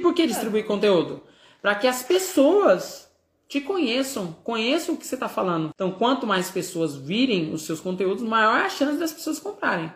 [0.00, 1.22] por que distribuir conteúdo?
[1.62, 3.10] Para que as pessoas
[3.48, 5.70] te conheçam, conheçam o que você está falando.
[5.74, 9.92] Então, quanto mais pessoas virem os seus conteúdos, maior é a chance das pessoas comprarem.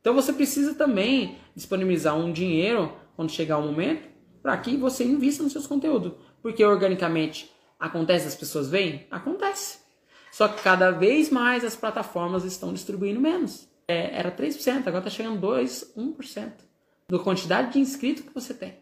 [0.00, 4.06] Então, você precisa também disponibilizar um dinheiro quando chegar o momento
[4.42, 6.12] para que você invista nos seus conteúdos.
[6.42, 7.50] Porque organicamente
[7.80, 9.06] acontece, as pessoas veem?
[9.10, 9.78] Acontece.
[10.30, 13.66] Só que cada vez mais as plataformas estão distribuindo menos.
[13.88, 16.52] É, era 3%, agora está chegando 2%, 1%
[17.08, 18.76] da quantidade de inscritos que você tem.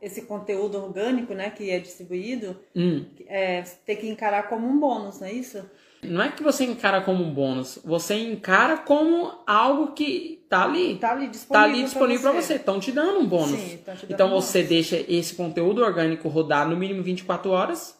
[0.00, 3.04] Esse conteúdo orgânico, né, que é distribuído, Hum.
[3.26, 5.64] é, tem que encarar como um bônus, não é isso?
[6.02, 10.96] Não é que você encara como um bônus, você encara como algo que tá ali.
[10.96, 12.54] Tá ali Tá disponível, ali disponível para você.
[12.54, 13.58] Estão te dando um bônus.
[13.58, 17.98] Sim, te dando então um você deixa esse conteúdo orgânico rodar no mínimo 24 horas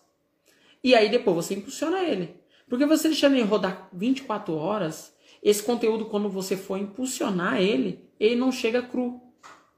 [0.85, 2.37] e aí depois você impulsiona ele.
[2.69, 8.37] Porque você deixando ele rodar 24 horas, esse conteúdo, quando você for impulsionar ele, ele
[8.37, 9.21] não chega cru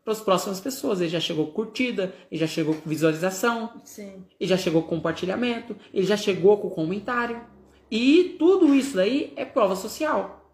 [0.08, 1.00] para as próximas pessoas.
[1.00, 4.24] Ele já chegou com curtida, ele já chegou com visualização, Sim.
[4.40, 7.44] ele já chegou com compartilhamento, ele já chegou com comentário.
[7.90, 10.50] E tudo isso daí é prova social.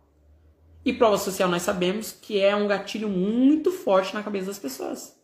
[0.84, 5.16] E prova social nós sabemos que é um gatilho muito forte na cabeça das pessoas.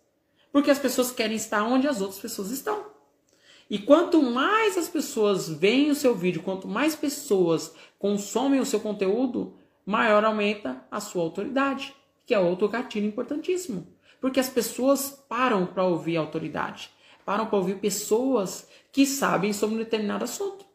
[0.53, 2.87] Porque as pessoas querem estar onde as outras pessoas estão.
[3.69, 8.81] E quanto mais as pessoas veem o seu vídeo, quanto mais pessoas consomem o seu
[8.81, 11.95] conteúdo, maior aumenta a sua autoridade,
[12.27, 13.87] que é outro gatilho importantíssimo.
[14.21, 16.91] Porque as pessoas param para ouvir a autoridade,
[17.25, 20.67] param para ouvir pessoas que sabem sobre um determinado assunto.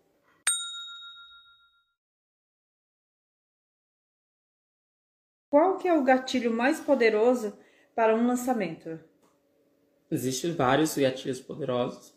[5.50, 7.58] Qual que é o gatilho mais poderoso
[7.96, 9.00] para um lançamento?
[10.12, 12.14] Existem vários gatilhos poderosos,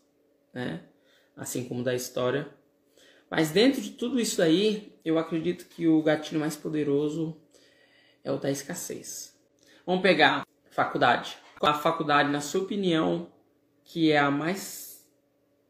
[0.53, 0.83] né?
[1.37, 2.53] Assim como da história.
[3.29, 7.39] Mas dentro de tudo isso aí, eu acredito que o gatilho mais poderoso
[8.23, 9.37] é o da escassez.
[9.85, 10.43] Vamos pegar
[10.83, 11.37] faculdade.
[11.59, 13.27] Qual a faculdade, na sua opinião,
[13.83, 15.05] que é a mais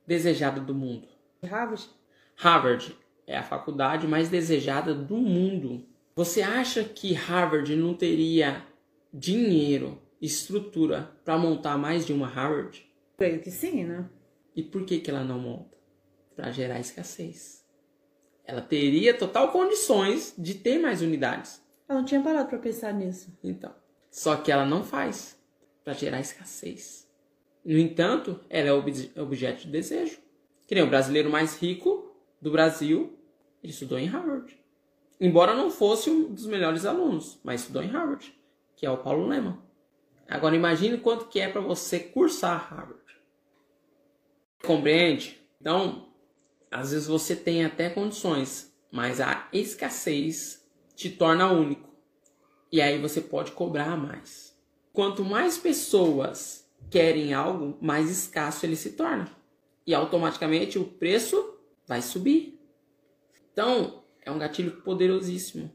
[0.06, 1.08] desejada do mundo?
[1.44, 1.90] Harvard?
[2.36, 5.84] Harvard é a faculdade mais desejada do mundo.
[6.16, 8.64] Você acha que Harvard não teria
[9.12, 12.86] dinheiro, estrutura para montar mais de uma Harvard?
[13.18, 14.08] Creio que sim, né?
[14.56, 15.76] E por que, que ela não monta?
[16.36, 17.66] Para gerar escassez.
[18.46, 21.64] Ela teria total condições de ter mais unidades.
[21.88, 23.36] Eu não tinha parado para pensar nisso.
[23.44, 23.74] Então,
[24.12, 25.38] só que ela não faz
[25.84, 27.08] para gerar escassez.
[27.64, 30.20] No entanto, ela é obje- objeto de desejo.
[30.68, 33.18] Que nem o brasileiro mais rico do Brasil,
[33.64, 34.58] ele estudou em Harvard.
[35.20, 38.34] Embora não fosse um dos melhores alunos, mas estudou em Harvard,
[38.76, 39.58] que é o Paulo Leman.
[40.28, 43.00] Agora imagine quanto que é para você cursar Harvard.
[44.64, 45.42] Compreende?
[45.60, 46.14] Então,
[46.72, 50.66] às vezes você tem até condições, mas a escassez
[50.96, 51.89] te torna único.
[52.72, 54.56] E aí você pode cobrar mais.
[54.94, 59.30] Quanto mais pessoas querem algo, mais escasso ele se torna.
[59.86, 61.56] E automaticamente o preço
[61.88, 62.60] vai subir.
[63.52, 65.72] Então, é um gatilho poderosíssimo.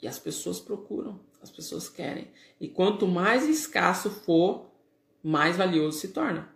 [0.00, 2.30] E as pessoas procuram, as pessoas querem.
[2.60, 4.70] E quanto mais escasso for,
[5.22, 6.54] mais valioso se torna.